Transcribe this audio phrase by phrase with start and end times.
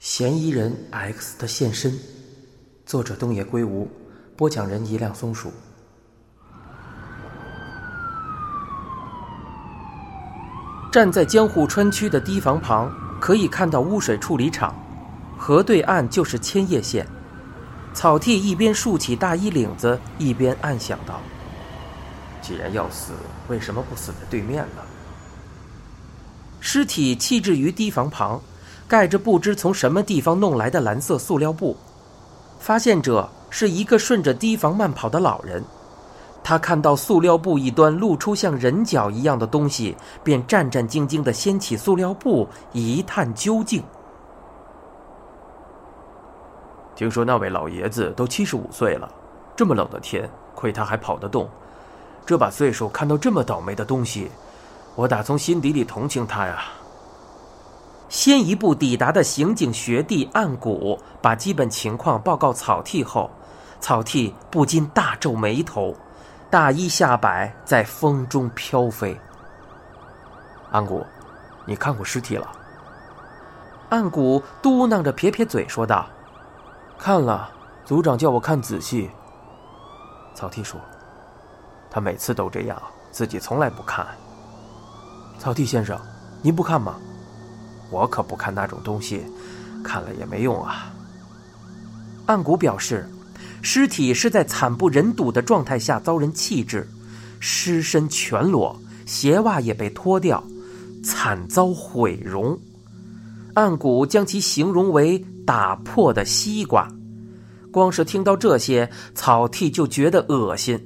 [0.00, 1.92] 嫌疑人 X 的现身，
[2.86, 3.86] 作者东野圭吾，
[4.34, 5.52] 播讲人一辆松鼠。
[10.90, 12.90] 站在江户川区的堤防旁，
[13.20, 14.74] 可以看到污水处理厂，
[15.36, 17.06] 河对岸就是千叶县。
[17.92, 21.20] 草剃一边竖起大衣领子，一边暗想道
[22.40, 23.12] ：“既然要死，
[23.48, 24.82] 为什么不死在对面呢？”
[26.58, 28.40] 尸体弃置于堤防旁。
[28.90, 31.76] 盖着不知从什么地方弄来的蓝色塑料布，
[32.58, 35.62] 发现者是一个顺着堤防慢跑的老人。
[36.42, 43.80] 他看到塑料布一端露出像人脚一样的东西，便战战兢兢地掀起塑料布一探究竟。
[46.96, 49.08] 听说那位老爷子都七十五岁了，
[49.54, 51.48] 这么冷的天，亏他还跑得动。
[52.26, 54.28] 这把岁数看到这么倒霉的东西，
[54.96, 56.64] 我打从心底里同情他呀。
[58.10, 63.30] 先一步抵达的刑警学弟岸谷把基本情况报告草剃后，
[63.80, 65.94] 草剃不禁大皱眉头，
[66.50, 69.16] 大衣下摆在风中飘飞。
[70.72, 71.06] 岸谷，
[71.64, 72.50] 你看过尸体了？
[73.90, 76.04] 岸谷嘟囔着撇撇嘴说道
[76.98, 77.48] ：“看了，
[77.84, 79.08] 组长叫我看仔细。”
[80.34, 80.80] 草剃说
[81.88, 82.76] ：“他每次都这样，
[83.12, 84.04] 自己从来不看。”
[85.38, 85.96] 草剃先生，
[86.42, 86.96] 您不看吗？
[87.90, 89.22] 我可不看那种东西，
[89.82, 90.92] 看了也没用啊。
[92.26, 93.08] 岸谷表示，
[93.62, 96.86] 尸体是在惨不忍睹的状态下遭人弃置，
[97.40, 100.42] 尸身全裸，鞋袜也被脱掉，
[101.02, 102.56] 惨遭毁容。
[103.54, 106.88] 岸谷将其形容为打破的西瓜。
[107.72, 110.80] 光是听到这些，草剃就觉得恶心。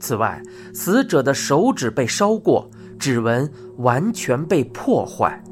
[0.00, 0.40] 此外，
[0.74, 5.42] 死者的手指被烧过，指纹完全被破坏。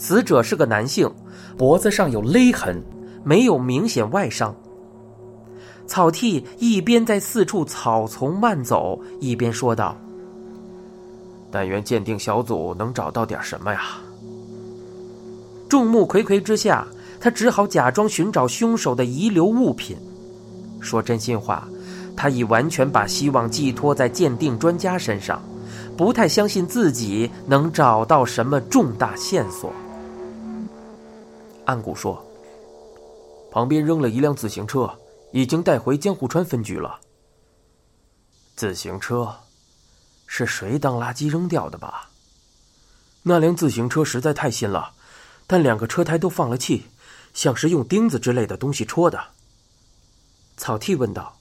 [0.00, 1.12] 死者是个男性，
[1.58, 2.82] 脖子上有勒痕，
[3.22, 4.56] 没有明显外伤。
[5.86, 9.94] 草剃一边在四处草丛慢走，一边说道
[11.52, 13.98] ：“但愿鉴定小组能找到点什么呀！”
[15.68, 16.86] 众目睽睽之下，
[17.20, 19.98] 他只好假装寻找凶手的遗留物品。
[20.80, 21.68] 说真心话，
[22.16, 25.42] 他已完全把希望寄托在鉴定专家身上，
[25.94, 29.70] 不太相信自己能找到什么重大线索。
[31.66, 32.24] 岸谷说
[33.52, 34.98] ：“旁边扔了一辆自行车，
[35.32, 37.00] 已经带回江户川分局了。
[38.56, 39.34] 自行车，
[40.26, 42.10] 是谁当垃圾扔掉的吧？
[43.22, 44.92] 那辆自行车实在太新了，
[45.46, 46.86] 但两个车胎都放了气，
[47.34, 49.22] 像是用钉子之类的东西戳的。”
[50.56, 51.36] 草剃问道：“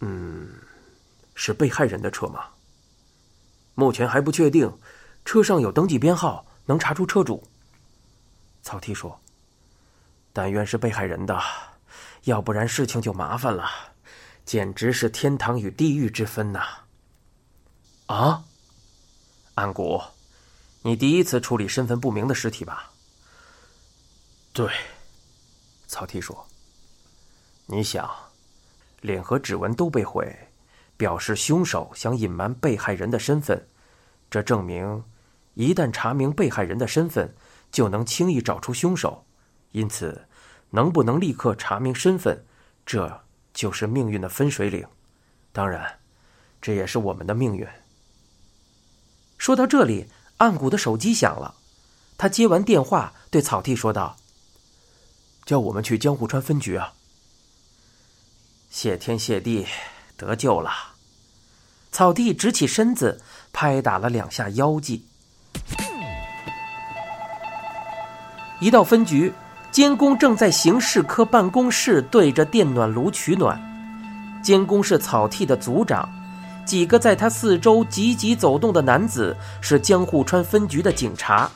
[0.00, 0.48] 嗯，
[1.34, 2.46] 是被害人的车吗？
[3.74, 4.72] 目前还不确定，
[5.24, 7.42] 车上有登记编号，能查出车主。”
[8.62, 9.20] 草剃说
[10.32, 11.38] ：“但愿是被害人的，
[12.22, 13.68] 要不然事情就麻烦了，
[14.44, 16.60] 简直是天堂与地狱之分呐！”
[18.06, 18.44] 啊，
[19.54, 20.00] 安谷，
[20.82, 22.92] 你第一次处理身份不明的尸体吧？
[24.52, 24.70] 对，
[25.88, 26.46] 草剃说
[27.66, 28.08] ：“你想，
[29.00, 30.32] 脸和指纹都被毁，
[30.96, 33.66] 表示凶手想隐瞒被害人的身份，
[34.30, 35.04] 这证明，
[35.54, 37.34] 一旦查明被害人的身份。”
[37.72, 39.24] 就能轻易找出凶手，
[39.72, 40.28] 因此，
[40.70, 42.44] 能不能立刻查明身份，
[42.86, 44.86] 这就是命运的分水岭。
[45.50, 45.98] 当然，
[46.60, 47.66] 这也是我们的命运。
[49.38, 51.56] 说到这里，岸谷的手机响了，
[52.16, 54.16] 他接完电话，对草剃说道
[55.44, 56.92] ：“叫我们去江户川分局啊！”
[58.70, 59.66] 谢天谢地，
[60.16, 60.70] 得救了。
[61.90, 63.20] 草剃直起身子，
[63.52, 65.06] 拍打了两下腰际。
[68.62, 69.32] 一到分局，
[69.72, 73.60] 监工正在刑事科办公室对着电暖炉取暖。
[74.40, 76.08] 监工是草剃的组长，
[76.64, 81.50] 几个在他四周急急走动的男子是江户川分局的警察，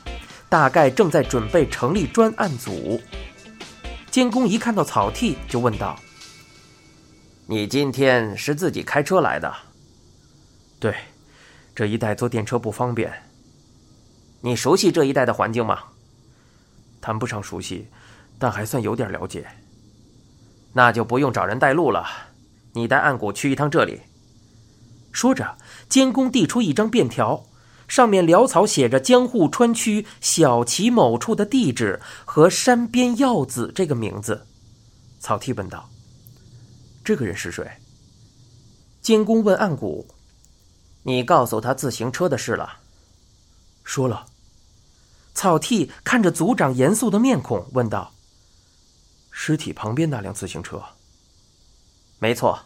[0.49, 3.01] 大概正在准备成立专案组。
[4.11, 5.97] 监工一看到草剃，就问道
[7.47, 9.53] ：“你今天是自己开车来的
[10.77, 10.93] ？”“对，
[11.73, 13.09] 这一带坐电车不方便。
[14.43, 15.79] ”“你熟悉这一带的环境吗？”
[17.07, 17.87] 谈不上熟悉，
[18.37, 19.47] 但还算有点了解。
[20.73, 22.05] 那就不用找人带路了，
[22.73, 24.01] 你带岸谷去一趟这里。
[25.13, 25.57] 说着，
[25.87, 27.45] 监工递出一张便条，
[27.87, 34.45] 上面潦草写着江户川区小崎某处的地址和山边耀子这个名字。
[35.21, 35.89] 草剃问道
[37.05, 37.65] ：“这个人是谁？”
[38.99, 40.05] 监工问岸谷
[41.03, 42.79] ：“你告诉他自行车的事了？”
[43.85, 44.25] 说了。
[45.37, 48.11] 草剃看着组长严肃的面孔，问道
[49.29, 50.83] ：“尸体旁边那辆自行车
[52.17, 52.61] ？”“没错，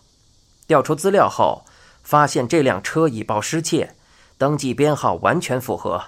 [0.68, 1.65] 调出资料后，
[2.01, 3.97] 发现这辆车已报失窃，
[4.38, 6.01] 登记编号完全符合，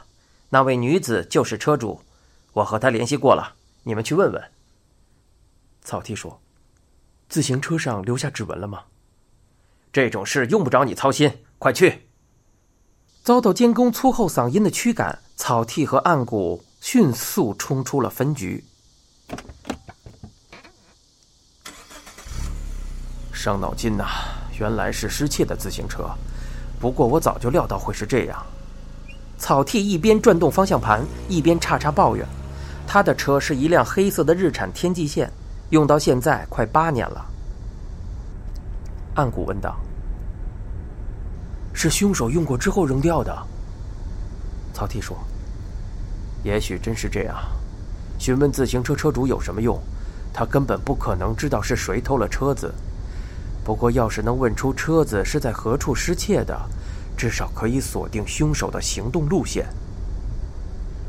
[0.51, 2.01] 那位女子就是车主，
[2.54, 4.42] 我和她联系过了，你们去问问。”
[5.83, 6.42] 草剃说
[7.27, 8.86] ：“自行车上留下指纹了吗
[9.92, 12.07] ？”“这种事用不着你操心，快去。”
[13.21, 18.63] 遭到监工粗厚嗓音的驱赶，草剃和暗谷迅速冲出了分局。
[23.34, 24.06] 伤脑筋呐！
[24.57, 26.10] 原来是失窃的自行车，
[26.80, 28.42] 不过我早就料到会是这样。
[29.38, 32.25] 草剃一边转动方向盘，一边叉叉抱怨
[32.88, 35.30] ：“他的车是一辆黑色的日产天际线，
[35.72, 37.25] 用到现在快八年了。”
[39.16, 39.75] 暗谷问道。
[41.74, 43.38] 是凶手用过之后扔掉的。
[44.74, 45.16] 草剃说
[46.44, 47.36] ：“也许真是这样。
[48.19, 49.80] 询问自行车车主有什么用？
[50.34, 52.74] 他根本不可能知道是谁偷了车子。
[53.63, 56.60] 不过，要是能问出车子是在何处失窃的，
[57.16, 59.66] 至少可以锁定凶手的行动路线。”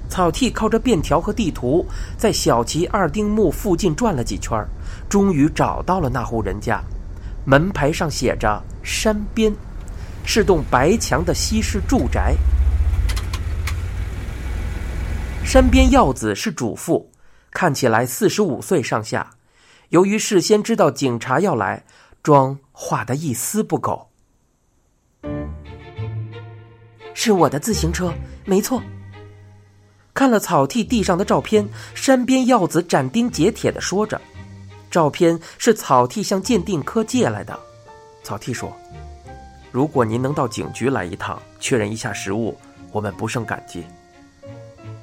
[0.09, 1.85] 草剃靠着便条和地图，
[2.17, 4.65] 在小旗二丁目附近转了几圈，
[5.09, 6.81] 终于找到了那户人家。
[7.45, 9.53] 门牌上写着“山边”。
[10.27, 12.35] 是栋白墙的西式住宅。
[15.55, 17.12] 山边耀子是主妇，
[17.53, 19.31] 看起来四十五岁上下。
[19.91, 21.85] 由于事先知道警察要来，
[22.25, 24.11] 妆化得一丝不苟。
[27.15, 28.12] 是我的自行车，
[28.45, 28.83] 没错。
[30.12, 31.65] 看了草地地上的照片，
[31.95, 34.21] 山边耀子斩钉截铁的说着
[34.91, 37.56] ：“照片是草地向鉴定科借来的。”
[38.25, 38.77] 草地说。
[39.71, 42.59] 如果您能到警局来一趟，确认一下实物，
[42.91, 43.85] 我们不胜感激。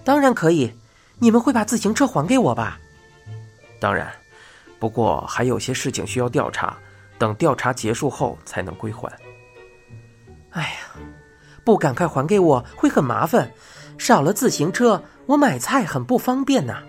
[0.03, 0.74] 当然可以，
[1.19, 2.80] 你们会把自行车还给我吧？
[3.80, 4.12] 当然，
[4.80, 6.77] 不过还有些事情需要调查，
[7.18, 9.12] 等调查结束后才能归还。
[10.51, 11.00] 哎呀，
[11.63, 13.51] 不赶快还给我会很麻烦，
[13.98, 16.83] 少了自行车，我买菜很不方便呐。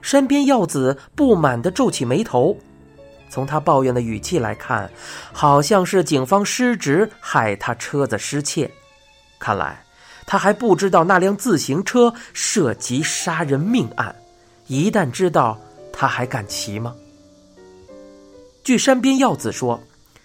[0.00, 2.56] 山边耀子不满地皱起眉头。
[3.28, 4.90] 从他抱怨的语气来看，
[5.32, 8.70] 好像是警方失职害他车子失窃。
[9.38, 9.82] 看来
[10.32, 14.16] 他还不知道那辆自行车涉及杀人命案。
[14.66, 15.60] 一旦知道，
[15.92, 16.94] 他还敢骑吗？
[18.64, 19.78] 据山边耀子说，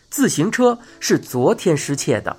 [0.10, 2.34] 自行车是昨天失窃的，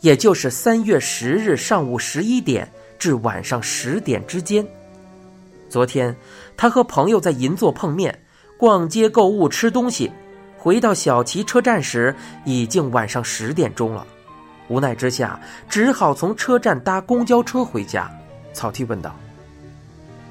[0.00, 2.70] 也就是三月十日上午十一点
[3.00, 4.64] 至晚上十点之间。
[5.68, 6.14] 昨天，
[6.56, 8.16] 他和朋友在银座碰面。
[8.56, 10.12] 逛街购物吃东西，
[10.56, 14.06] 回到小旗车站时已经晚上十点钟了。
[14.68, 18.10] 无奈之下，只好从车站搭公交车回家。
[18.52, 19.14] 草剃问道：“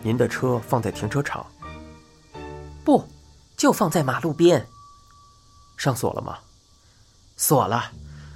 [0.03, 1.45] 您的车放在停车场
[2.85, 3.03] ？”“不，
[3.55, 4.65] 就放在马路边。
[5.77, 6.37] ”“上锁了吗
[7.35, 7.91] ？”“锁了，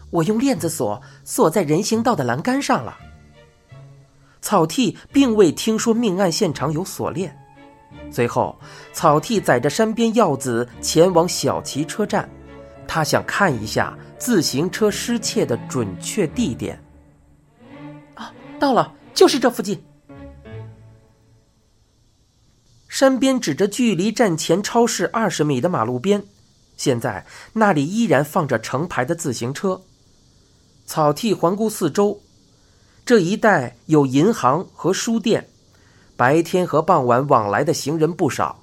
[0.10, 2.98] 我用链子锁，锁在人行道的栏杆上了。”
[4.42, 7.38] 草剃并未听说命案现场有锁链。
[8.12, 8.58] 随后，
[8.92, 12.28] 草剃载着山边耀子前往小旗车站，
[12.94, 16.78] 他想看一下自行车失窃的准确地点。
[18.16, 19.82] 啊，到了，就是这附近。
[22.90, 26.22] 山边指着距离站前超市二十米的马路边，
[26.76, 29.82] 现在那里依然放着成排的自行车。
[30.86, 32.20] 草剃环顾四周，
[33.06, 35.48] 这一带有银行和书店。
[36.18, 38.61] 白天和傍晚往来的行人不少，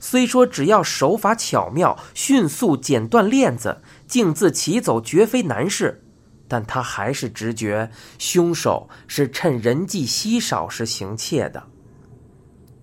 [0.00, 6.02] 虽说只要手法巧妙，迅速剪断链子，径自骑走绝非难事，
[6.48, 11.62] 但他还是直觉凶手是趁人迹稀少时行窃的。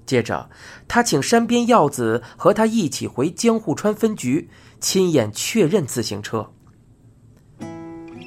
[0.06, 0.50] 接着，
[0.88, 6.50] 他请山边耀子和他一起回江户川分局，亲眼确认自行车。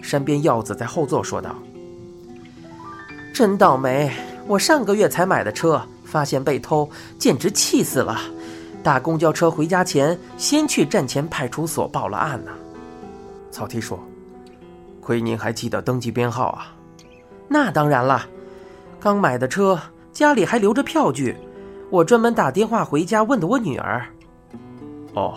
[0.03, 1.57] 山边耀子在后座说道
[3.33, 4.13] ：“真倒霉。”
[4.49, 8.21] 我上个月才买的车，发现被偷，简直气死了。
[8.83, 12.53] 搭公交车回家前，先去站前派出所报了案呢。
[13.51, 13.99] 草剃说
[15.01, 16.75] ：“亏您还记得登记编号啊？”
[17.49, 18.27] 那当然了，
[18.99, 19.79] 刚买的车，
[20.13, 21.37] 家里还留着票据，
[21.91, 24.07] 我专门打电话回家问的我女儿。
[25.15, 25.37] 哦，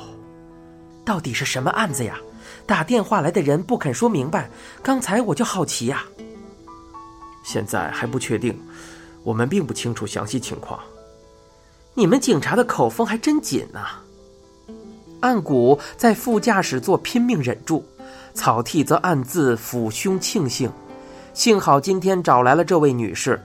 [1.04, 2.18] 到底是什么案子呀？
[2.66, 4.50] 打电话来的人不肯说明白，
[4.82, 6.04] 刚才我就好奇呀。
[7.44, 8.58] 现在还不确定。
[9.24, 10.80] 我们并不清楚详细情况。
[11.96, 13.80] 你们警察的口风还真紧呢。
[15.20, 17.86] 暗谷在副驾驶座拼命忍住，
[18.34, 20.72] 草剃则暗自抚胸庆幸，
[21.34, 23.40] 幸好今天找来了这位女士，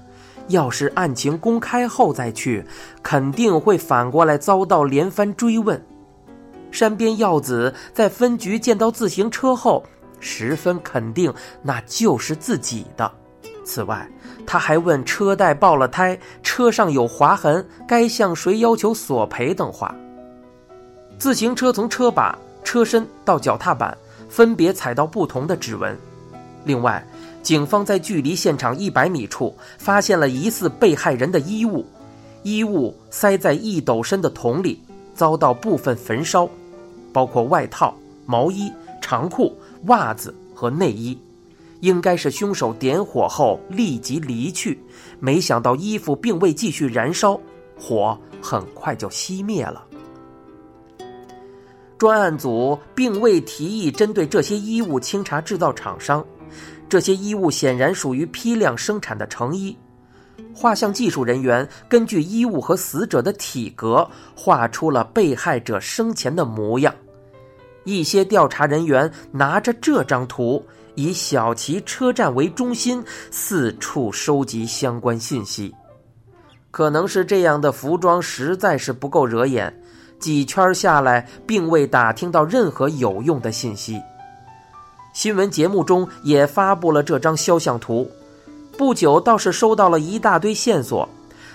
[0.49, 2.64] 要是案情公开后再去，
[3.02, 5.81] 肯定会反过来遭到连番追问。
[6.71, 9.85] 山边耀子在分局见到自行车后，
[10.21, 13.12] 十分肯定那就是自己的。
[13.69, 14.11] 此外，
[14.47, 19.95] 他还问车带爆了胎，车上有划痕，该向谁要求索赔等话。
[21.19, 23.95] 自行车从车把、车身到脚踏板，
[24.27, 25.95] 分别采到不同的指纹。
[26.65, 27.07] 另外，
[27.43, 31.85] 警方在距离现场一百米处发现了疑似被害人的衣物，
[32.43, 34.83] 衣物塞在一斗深的桶里，
[35.15, 36.49] 遭到部分焚烧，
[37.13, 37.95] 包括外套、
[38.25, 38.73] 毛衣、
[39.03, 39.55] 长裤、
[39.89, 41.19] 袜子和内衣，
[41.80, 44.82] 应该是凶手点火后立即离去，
[45.20, 47.40] 没想到衣服并未继续燃烧，
[47.78, 49.85] 火很快就熄灭了。
[51.97, 56.25] 专案组并未提议针对这些衣物清查制造厂商。
[56.88, 59.76] 这些衣物显然属于批量生产的成衣。
[60.54, 66.94] 画像技术人员根据衣物和死者的体格，画出了被害者生前的模样。
[67.85, 70.64] 一些调查人员拿着这张图，
[70.99, 75.73] 以小旗车站为中心，四处收集相关信息。
[76.73, 79.73] 可能是这样的服装实在是不够惹眼，
[80.19, 84.02] 几圈下来，并未打听到任何有用的信息。
[85.14, 88.11] 新闻节目中也发布了这张肖像图，
[88.76, 91.09] 不久倒是收到了一大堆线索，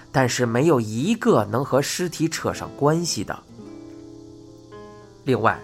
[0.10, 3.38] 但是没有一个能和尸体扯上关系的。
[5.26, 5.60] 另外，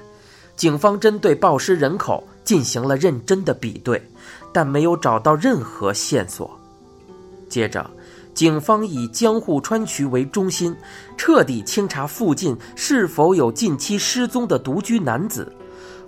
[0.57, 4.01] 警方针对暴尸人口进行了认真的比对，
[4.51, 6.59] 但没有找到任何线索。
[7.47, 7.87] 接着，
[8.33, 10.75] 警方以江户川区为中心，
[11.15, 15.53] 彻底清查附近是否有近期失踪的独居男子。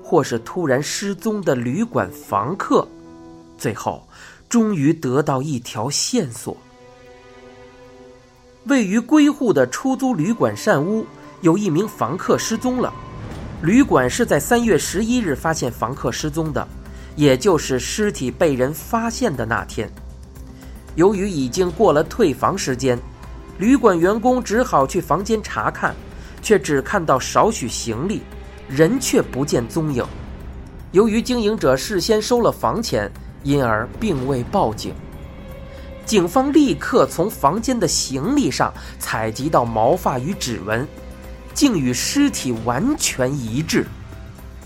[0.02, 2.88] 或是突然失踪的旅馆房客，
[3.56, 4.02] 最后
[4.50, 6.58] 终于得到一条线索。
[8.66, 11.06] 位于归户的出租旅馆善屋
[11.42, 12.92] 有一名房客失踪了，
[13.62, 16.68] 旅馆是在三月十一日发现房客失踪的，
[17.16, 19.88] 也就是尸体被人发现的那天。
[20.96, 22.98] 由于已经过了退房时间，
[23.60, 25.96] 旅馆员工只好去房间查看，
[26.42, 28.22] 却只看到少许行李。
[28.68, 30.06] 人却不见踪影，
[30.94, 33.12] 由于经营者事先收了房钱，
[33.44, 34.94] 因而并未报警。
[36.06, 40.88] 警方立刻从房间的行李上采集到毛发与指纹，
[41.54, 43.86] 竟与尸体完全一致。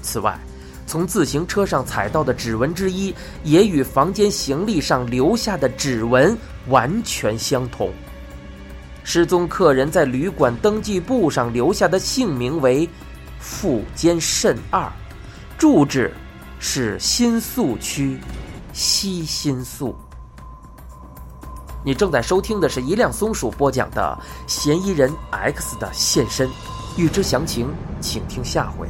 [0.02, 0.40] 此外，
[0.88, 3.14] 从自行车上采到的指纹之一，
[3.44, 6.38] 也与房间行李上留下的指纹
[6.68, 7.92] 完全相同。
[9.04, 12.90] 失踪客人在旅馆登记簿上留下的姓名为。
[13.38, 14.92] 腹间肾二，
[15.56, 16.12] 住址
[16.58, 18.20] 是新宿区
[18.74, 19.96] 西新宿。
[21.84, 24.18] 你正在收听的是一辆松鼠播讲的
[24.52, 26.48] 《嫌疑人 X 的现身》，
[26.98, 27.68] 欲知详情，
[28.00, 28.88] 请听下回。